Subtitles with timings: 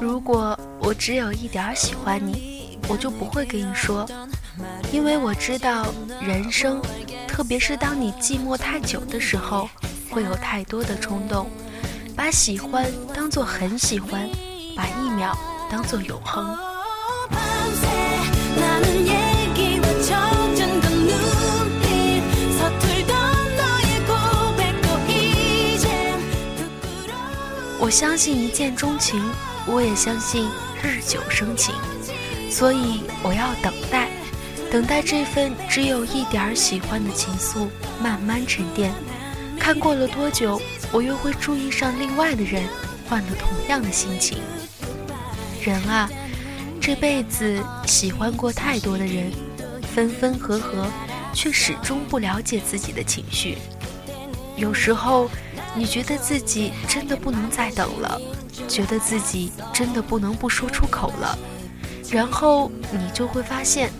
[0.00, 4.06] 如果我只有一点喜欢你，我就不会跟你说，
[4.92, 5.86] 因为我知道
[6.20, 6.80] 人生，
[7.26, 9.68] 特别是当你寂寞太久的时候，
[10.10, 11.48] 会有太多的冲动，
[12.14, 14.28] 把喜欢当做很喜欢，
[14.76, 15.36] 把一秒
[15.70, 16.56] 当做永恒。
[27.84, 29.22] 我相信一见钟情，
[29.66, 30.48] 我也相信
[30.82, 31.74] 日久生情，
[32.50, 34.08] 所以我要等待，
[34.70, 37.68] 等待这份只有一点喜欢的情愫
[38.02, 38.90] 慢慢沉淀。
[39.60, 40.58] 看过了多久，
[40.92, 42.66] 我又会注意上另外的人，
[43.06, 44.38] 换了同样的心情。
[45.62, 46.08] 人啊，
[46.80, 49.30] 这辈子喜欢过太多的人，
[49.94, 50.86] 分分合合，
[51.34, 53.58] 却始终不了解自己的情绪。
[54.56, 55.28] 有时候。
[55.76, 58.20] 你觉得自己真的不能再等了，
[58.68, 61.36] 觉得自己真的不能不说出口了，
[62.10, 63.90] 然后你就会发现，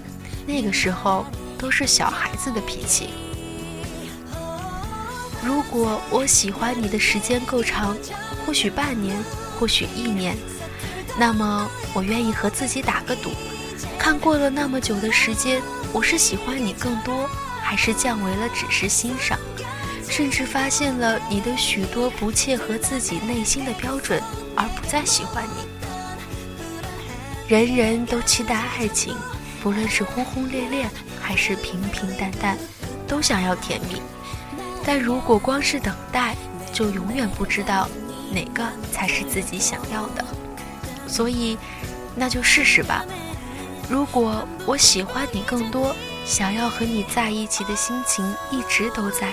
[0.47, 1.27] 那个时候
[1.59, 3.11] 都是小孩子的脾气。
[5.45, 7.97] 如果我喜欢你的时间够长，
[8.47, 9.17] 或许半年，
[9.59, 10.37] 或许一年，
[11.19, 13.31] 那么我愿意和自己打个赌，
[13.99, 15.61] 看过了那么久的时间，
[15.93, 17.29] 我是喜欢你更多，
[17.61, 19.39] 还是降为了只是欣赏？
[20.09, 24.23] 甚至发现了你的许多不切合自己内心的标准，
[24.55, 25.65] 而不再喜欢你。
[27.49, 29.17] 人人都期待爱情，
[29.63, 30.89] 不论是轰轰烈烈
[31.21, 32.57] 还是平平淡淡，
[33.07, 34.01] 都想要甜蜜。
[34.85, 36.37] 但如果光是等待，
[36.73, 37.89] 就永远不知道
[38.33, 40.25] 哪个才是自己想要的。
[41.07, 41.59] 所以，
[42.15, 43.05] 那就试试吧。
[43.91, 49.33] 如果我喜欢你更多，想要和你在一起的心情一直都在。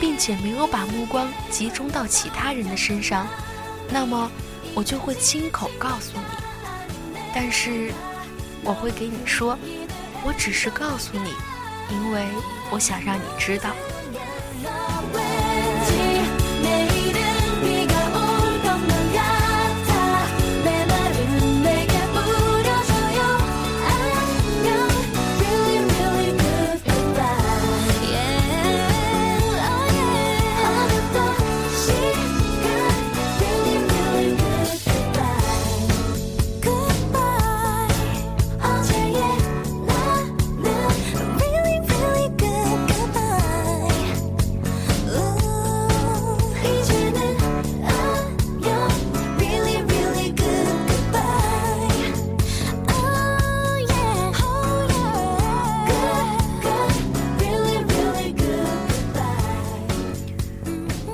[0.00, 3.28] 并且没有把目光集中到其他人的身上，
[3.90, 4.30] 那么
[4.74, 7.20] 我就会亲口告诉你。
[7.34, 7.92] 但是
[8.64, 9.56] 我会给你说，
[10.24, 11.32] 我只是告诉你，
[11.94, 12.26] 因为
[12.70, 13.70] 我想让你知道。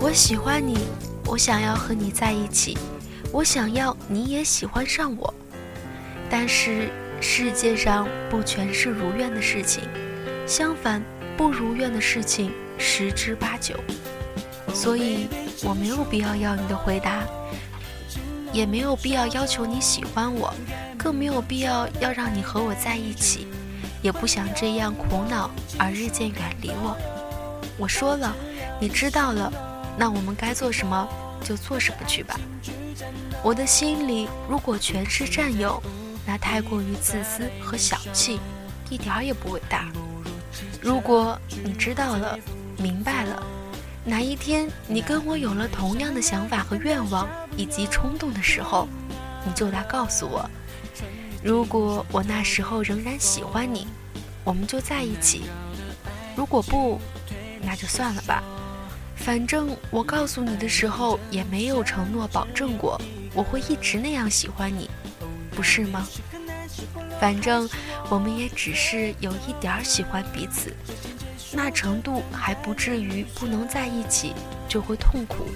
[0.08, 0.78] 我喜欢你，
[1.24, 2.78] 我想要和你在一起，
[3.32, 5.34] 我想要你也喜欢上我。
[6.30, 9.82] 但是世界上不全是如愿的事情，
[10.46, 11.02] 相反，
[11.36, 13.74] 不如愿的事情十之八九。
[14.72, 15.26] 所以
[15.64, 17.24] 我没有必要要你的回答，
[18.52, 20.54] 也没有必要要求你喜欢我，
[20.96, 23.48] 更没有必要要让你和我在一起，
[24.02, 26.96] 也不想这样苦恼而日渐远离我。
[27.76, 28.32] 我说了，
[28.80, 29.52] 你知道了。
[29.98, 31.08] 那我们该做什么
[31.42, 32.38] 就做什么去吧。
[33.42, 35.82] 我的心里如果全是占有，
[36.26, 38.40] 那太过于自私和小气，
[38.90, 39.86] 一点也不伟大。
[40.80, 42.38] 如果你知道了、
[42.78, 43.42] 明白了，
[44.04, 48.88] 哪一天你跟我有了同样的想法和愿望以及冲动的时候，
[49.44, 50.48] 你就来告诉我。
[51.42, 53.86] 如果我那时候仍然喜欢你，
[54.42, 55.42] 我们就在一起；
[56.34, 57.00] 如果不，
[57.62, 58.42] 那就算了吧。
[59.16, 63.00] 反正我告诉你的时候也没有承诺保证过
[63.34, 64.88] 我会一直那样喜欢你，
[65.50, 66.06] 不是吗？
[67.20, 67.68] 反正
[68.08, 70.72] 我们也只是有一点喜欢彼此，
[71.52, 74.32] 那程度还不至于不能在一起
[74.68, 75.46] 就会痛苦。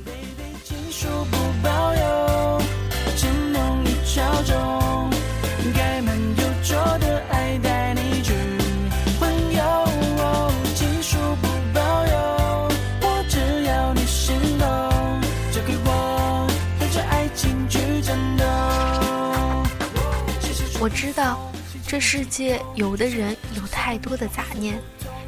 [20.80, 21.52] 我知道，
[21.86, 24.80] 这世界有的人有太多的杂念，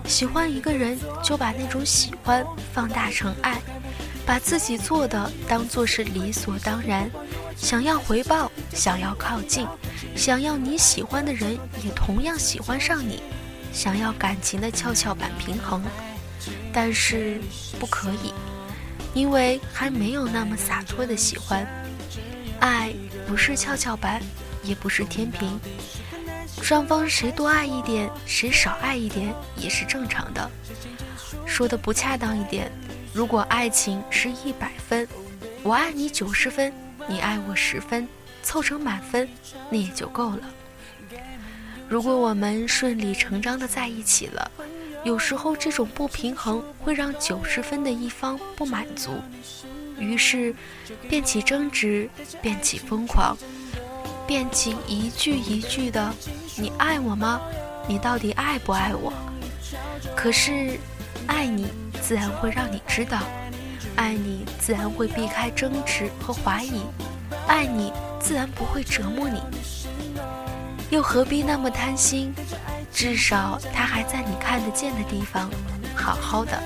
[0.07, 3.61] 喜欢一个人就把那种喜欢放大成爱，
[4.25, 7.11] 把自己做的当做是理所当然，
[7.55, 9.69] 想要回报，想要靠近，
[10.17, 11.53] 想要你喜欢的人
[11.85, 13.23] 也同样喜欢上你，
[13.75, 15.83] 想要感情的跷跷板平衡，
[16.73, 17.39] 但是
[17.79, 18.33] 不可以，
[19.13, 21.67] 因为还没有那么洒脱的喜欢。
[22.59, 22.95] 爱
[23.27, 24.23] 不是跷跷板，
[24.63, 25.59] 也不是天平，
[26.63, 30.51] 双方谁多爱一点，谁少爱一点也是正常的。
[31.47, 32.71] 说的不恰当一点，
[33.13, 35.07] 如果爱情是一百分，
[35.63, 36.73] 我爱你九十分，
[37.09, 38.09] 你爱我十分，
[38.43, 39.29] 凑成满分，
[39.71, 40.51] 那也就够了。
[41.89, 44.51] 如果我们顺理成章的在一起了，
[45.05, 49.11] 有时候这种不平衡会让九十分的一方不满足，
[49.99, 50.55] 于是
[51.09, 52.09] 便起争执，
[52.41, 53.37] 便起疯狂，
[54.33, 56.11] 便起一句一句的
[56.57, 57.39] “你爱我吗？
[57.87, 59.13] 你到底爱不爱我？”
[60.17, 60.81] 可是。
[61.27, 61.69] 爱你，
[62.01, 63.19] 自然会让你知道；
[63.95, 66.81] 爱你，自然会避开争执和怀疑；
[67.47, 69.41] 爱你，自然不会折磨你。
[70.89, 72.35] 又何必那么贪心？
[72.91, 75.51] 至少他还在你看得见的地方，
[75.95, 76.59] 好好的。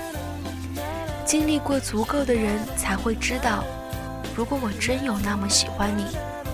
[1.25, 3.63] 经历过足够的人才会知道，
[4.35, 6.05] 如果我真有那么喜欢你，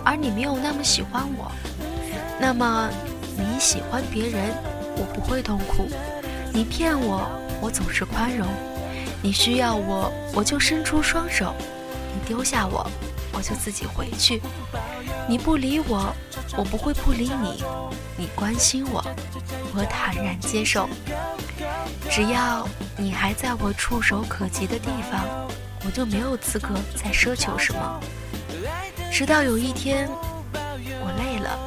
[0.06, 1.52] 而你没有那么喜欢我，
[2.40, 2.90] 那么
[3.38, 4.42] 你喜欢别人，
[4.98, 5.86] 我不会痛苦；
[6.54, 7.40] 你骗我。
[7.62, 8.46] 我总是宽容，
[9.22, 11.54] 你需要我，我就伸出双手；
[12.14, 12.86] 你丢下我，
[13.32, 14.42] 我就自己回去。
[15.30, 16.14] 你不理我，
[16.58, 17.64] 我不会不理你；
[18.18, 19.02] 你关心我，
[19.74, 20.90] 我坦然接受。
[22.12, 22.68] 只要
[22.98, 25.48] 你还在我触手可及的地方，
[25.86, 28.00] 我就没有资格再奢求什么。
[29.12, 30.10] 直到有一天，
[30.54, 31.60] 我累了，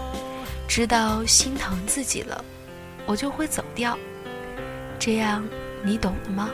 [0.67, 2.44] 知道心疼自己了，
[3.06, 3.99] 我就会走掉。
[4.99, 5.44] 这样。
[5.85, 6.50] 你懂了吗？